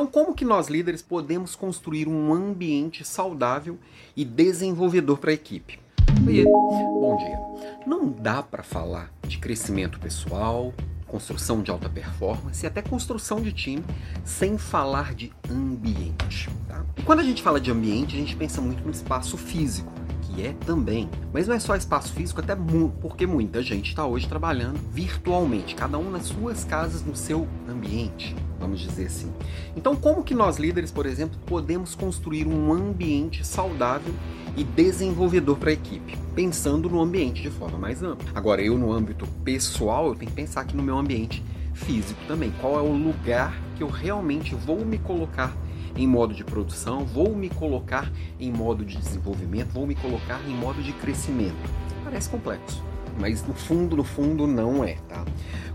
[0.00, 3.78] Então, como que nós líderes podemos construir um ambiente saudável
[4.16, 5.78] e desenvolvedor para a equipe?
[6.26, 7.38] Oiê, bom dia.
[7.86, 10.72] Não dá para falar de crescimento pessoal,
[11.06, 13.84] construção de alta performance e até construção de time
[14.24, 16.48] sem falar de ambiente.
[16.66, 16.82] Tá?
[16.96, 19.92] E quando a gente fala de ambiente, a gente pensa muito no espaço físico,
[20.34, 21.08] que é também.
[21.32, 22.56] Mas não é só espaço físico, até
[23.00, 28.34] porque muita gente está hoje trabalhando virtualmente, cada um nas suas casas, no seu ambiente,
[28.58, 29.32] vamos dizer assim.
[29.76, 34.14] Então, como que nós líderes, por exemplo, podemos construir um ambiente saudável
[34.56, 38.30] e desenvolvedor para a equipe, pensando no ambiente de forma mais ampla.
[38.34, 42.52] Agora, eu no âmbito pessoal, eu tenho que pensar aqui no meu ambiente físico também.
[42.60, 45.54] Qual é o lugar que eu realmente vou me colocar
[45.96, 50.54] em modo de produção, vou me colocar em modo de desenvolvimento, vou me colocar em
[50.54, 51.56] modo de crescimento.
[52.04, 52.82] Parece complexo,
[53.18, 55.24] mas no fundo, no fundo não é, tá?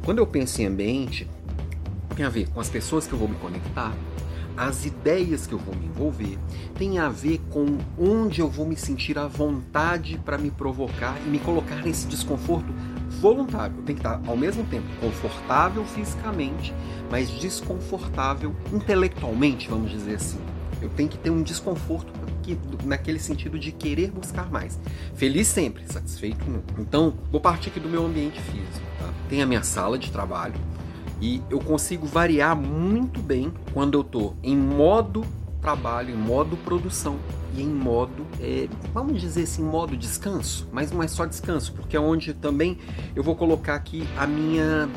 [0.03, 1.27] Quando eu penso em ambiente,
[2.15, 3.93] tem a ver com as pessoas que eu vou me conectar,
[4.57, 6.37] as ideias que eu vou me envolver,
[6.75, 11.29] tem a ver com onde eu vou me sentir à vontade para me provocar e
[11.29, 12.73] me colocar nesse desconforto
[13.25, 13.75] voluntário.
[13.77, 16.71] Eu tenho que estar ao mesmo tempo confortável fisicamente,
[17.09, 20.39] mas desconfortável intelectualmente, vamos dizer assim.
[20.79, 24.79] Eu tenho que ter um desconforto que, naquele sentido de querer buscar mais.
[25.15, 26.79] Feliz sempre, satisfeito nunca.
[26.79, 28.85] Então, vou partir aqui do meu ambiente físico.
[28.99, 29.11] Tá?
[29.27, 30.53] Tem a minha sala de trabalho,
[31.19, 35.25] e eu consigo variar muito bem quando eu estou em modo
[35.65, 37.17] trabalho, em modo produção
[37.55, 41.97] e em modo, é, vamos dizer assim, modo descanso, mas não é só descanso, porque
[41.97, 42.77] é onde também
[43.15, 44.87] eu vou colocar aqui a minha,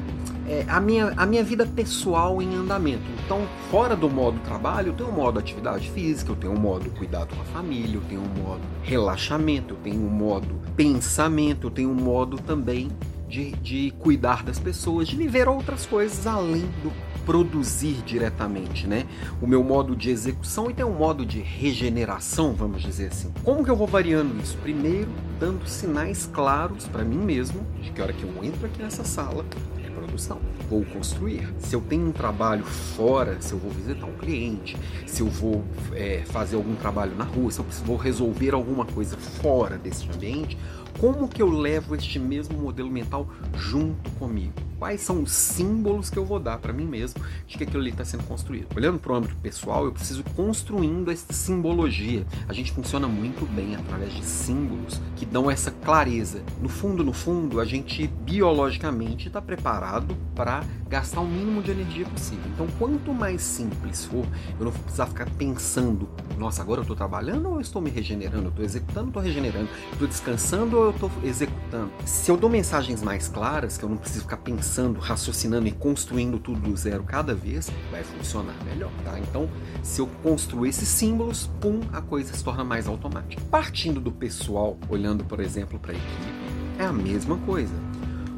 [0.46, 3.05] é, a minha, a minha vida pessoal em andamento.
[3.24, 6.91] Então, fora do modo trabalho, eu tenho um modo atividade física, eu tenho um modo
[6.91, 11.70] cuidado com a família, eu tenho um modo relaxamento, eu tenho um modo pensamento, eu
[11.70, 12.91] tenho um modo também
[13.28, 16.92] de, de cuidar das pessoas, de viver outras coisas além do
[17.28, 19.04] produzir diretamente, né?
[19.42, 23.30] O meu modo de execução e tem um modo de regeneração, vamos dizer assim.
[23.44, 24.56] Como que eu vou variando isso?
[24.56, 29.05] Primeiro, dando sinais claros para mim mesmo de que hora que eu entro aqui nessa
[29.05, 29.44] sala
[29.84, 30.40] é produção.
[30.70, 31.52] Vou construir.
[31.58, 35.62] Se eu tenho um trabalho fora, se eu vou visitar um cliente, se eu vou
[35.92, 40.56] é, fazer algum trabalho na rua, se eu vou resolver alguma coisa fora desse ambiente,
[40.98, 44.53] como que eu levo este mesmo modelo mental junto comigo?
[44.79, 47.91] Quais são os símbolos que eu vou dar para mim mesmo de que aquilo ali
[47.91, 48.69] está sendo construído?
[48.77, 52.25] Olhando para o âmbito pessoal, eu preciso construindo essa simbologia.
[52.48, 56.42] A gente funciona muito bem através de símbolos que dão essa clareza.
[56.63, 62.07] No fundo, no fundo, a gente biologicamente está preparado para gastar o mínimo de energia
[62.07, 62.45] possível.
[62.55, 64.25] Então, quanto mais simples for,
[64.59, 67.91] eu não vou precisar ficar pensando, nossa, agora eu estou trabalhando ou eu estou me
[67.91, 68.45] regenerando?
[68.45, 69.69] Eu estou executando ou estou regenerando?
[69.92, 71.90] Estou descansando ou eu estou executando?
[72.04, 76.38] Se eu dou mensagens mais claras, que eu não preciso ficar pensando, raciocinando e construindo
[76.38, 79.18] tudo do zero cada vez, vai funcionar melhor, tá?
[79.18, 79.48] Então,
[79.82, 83.42] se eu construir esses símbolos, pum, a coisa se torna mais automática.
[83.50, 86.32] Partindo do pessoal, olhando, por exemplo, para a equipe,
[86.78, 87.74] é a mesma coisa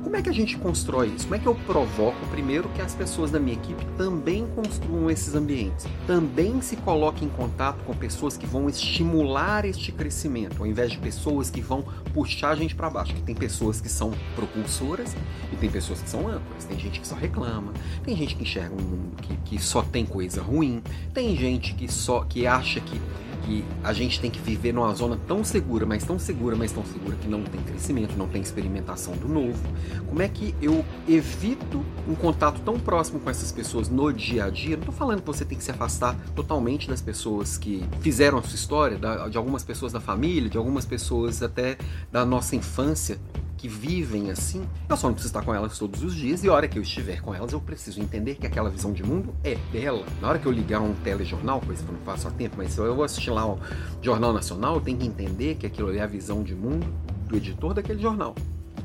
[0.02, 1.24] como é que a gente constrói isso?
[1.24, 5.34] Como é que eu provoco, primeiro, que as pessoas da minha equipe também construam esses
[5.34, 5.86] ambientes?
[6.06, 10.98] Também se coloquem em contato com pessoas que vão estimular este crescimento, ao invés de
[10.98, 11.84] pessoas que vão
[12.14, 13.14] puxar a gente para baixo.
[13.14, 15.16] Que tem pessoas que são propulsoras
[15.52, 16.64] e tem pessoas que são âncoras.
[16.64, 17.72] Tem gente que só reclama,
[18.02, 20.82] tem gente que enxerga um mundo que, que só tem coisa ruim,
[21.12, 23.00] tem gente que só que acha que
[23.44, 26.84] que a gente tem que viver numa zona tão segura, mas tão segura, mas tão
[26.84, 29.60] segura que não tem crescimento, não tem experimentação do novo.
[30.06, 34.50] Como é que eu evito um contato tão próximo com essas pessoas no dia a
[34.50, 34.76] dia?
[34.76, 38.42] Não estou falando que você tem que se afastar totalmente das pessoas que fizeram a
[38.42, 38.98] sua história,
[39.30, 41.78] de algumas pessoas da família, de algumas pessoas até
[42.10, 43.18] da nossa infância,
[43.60, 46.52] que vivem assim, eu só não preciso estar com elas todos os dias e a
[46.54, 49.54] hora que eu estiver com elas eu preciso entender que aquela visão de mundo é
[49.70, 50.02] dela.
[50.18, 52.72] Na hora que eu ligar um telejornal, coisa que eu não faço há tempo, mas
[52.72, 53.58] se eu vou assistir lá um
[54.00, 56.86] Jornal Nacional, eu tenho que entender que aquilo é a visão de mundo
[57.28, 58.34] do editor daquele jornal.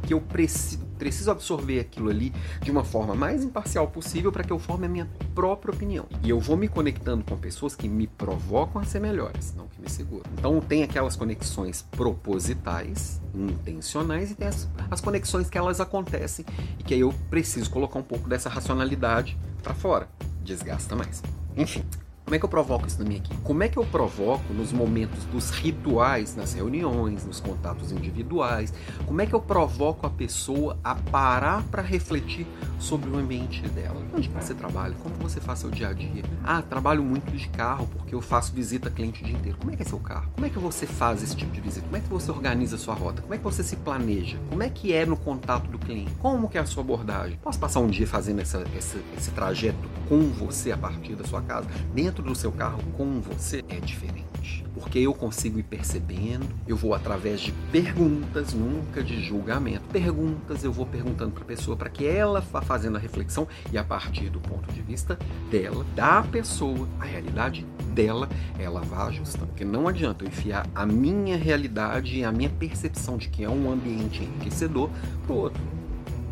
[0.06, 4.52] Que eu preciso preciso absorver aquilo ali de uma forma mais imparcial possível para que
[4.52, 6.06] eu forme a minha própria opinião.
[6.24, 9.82] E eu vou me conectando com pessoas que me provocam a ser melhores, não que
[9.82, 10.26] me seguram.
[10.38, 16.46] Então tem aquelas conexões propositais, intencionais, e tem as, as conexões que elas acontecem
[16.80, 20.08] e que aí eu preciso colocar um pouco dessa racionalidade para fora.
[20.44, 21.24] Desgasta mais.
[21.58, 21.84] Enfim,
[22.26, 23.38] Como é que eu provoco isso na minha equipe?
[23.44, 28.74] Como é que eu provoco nos momentos dos rituais, nas reuniões, nos contatos individuais?
[29.06, 32.48] Como é que eu provoco a pessoa a parar para refletir
[32.80, 34.02] sobre o ambiente dela?
[34.12, 34.96] Onde você trabalha?
[35.04, 36.24] Como você faz seu dia a dia?
[36.44, 39.60] Ah, trabalho muito de carro porque eu faço visita cliente o dia inteiro.
[39.60, 40.28] Como é que é seu carro?
[40.34, 41.86] Como é que você faz esse tipo de visita?
[41.86, 43.22] Como é que você organiza a sua rota?
[43.22, 44.40] Como é que você se planeja?
[44.50, 46.12] Como é que é no contato do cliente?
[46.20, 47.38] Como que é a sua abordagem?
[47.44, 49.78] Posso passar um dia fazendo essa, essa, esse trajeto
[50.10, 51.68] com você a partir da sua casa?
[51.94, 54.64] Dentro dentro do seu carro com você é diferente.
[54.74, 59.84] Porque eu consigo ir percebendo, eu vou através de perguntas, nunca de julgamento.
[59.92, 63.78] Perguntas, eu vou perguntando para a pessoa para que ela vá fazendo a reflexão e
[63.78, 65.18] a partir do ponto de vista
[65.50, 69.48] dela, da pessoa, a realidade dela, ela vá ajustando.
[69.48, 73.50] Porque não adianta eu enfiar a minha realidade e a minha percepção de que é
[73.50, 74.90] um ambiente enriquecedor
[75.26, 75.62] para o outro.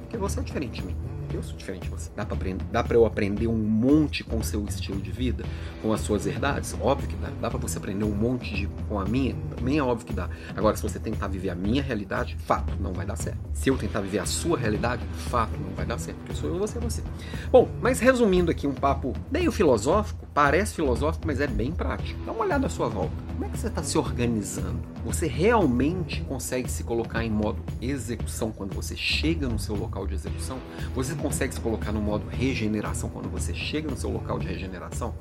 [0.01, 2.09] Porque você é diferente de mim eu sou diferente de você.
[2.15, 5.43] Dá pra, aprender, dá pra eu aprender um monte com o seu estilo de vida,
[5.81, 6.75] com as suas verdades?
[6.79, 7.29] Óbvio que dá.
[7.41, 9.35] Dá pra você aprender um monte de, com a minha?
[9.55, 10.29] Também é óbvio que dá.
[10.55, 13.39] Agora, se você tentar viver a minha realidade, fato, não vai dar certo.
[13.53, 16.17] Se eu tentar viver a sua realidade, fato, não vai dar certo.
[16.19, 17.03] Porque sou eu, você é você.
[17.51, 22.19] Bom, mas resumindo aqui um papo meio filosófico, parece filosófico, mas é bem prático.
[22.25, 23.22] Dá uma olhada à sua volta.
[23.33, 24.79] Como é que você está se organizando?
[25.03, 30.13] Você realmente consegue se colocar em modo execução quando você chega no seu local de
[30.13, 30.59] execução?
[30.93, 35.15] Você consegue se colocar no modo regeneração quando você chega no seu local de regeneração?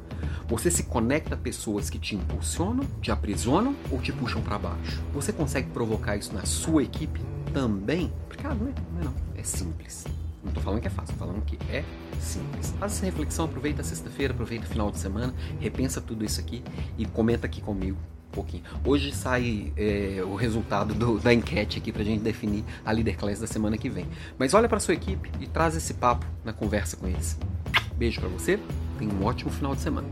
[0.46, 5.02] Você se conecta a pessoas que te impulsionam, te aprisionam ou te puxam para baixo?
[5.14, 7.18] Você consegue provocar isso na sua equipe
[7.54, 8.12] também?
[8.28, 9.14] Porque, ah, não é, não é, não.
[9.34, 10.04] é simples.
[10.42, 11.84] Não estou falando que é fácil, estou falando que é
[12.20, 12.74] simples.
[12.78, 16.62] Faz essa reflexão, aproveita a sexta-feira, aproveita o final de semana, repensa tudo isso aqui
[16.98, 17.98] e comenta aqui comigo
[18.28, 18.64] um pouquinho.
[18.84, 23.16] Hoje sai é, o resultado do, da enquete aqui para a gente definir a Leader
[23.16, 24.06] Class da semana que vem.
[24.36, 27.38] Mas olha para sua equipe e traz esse papo na conversa com eles.
[27.96, 28.58] Beijo para você,
[28.98, 30.08] tenha um ótimo final de semana.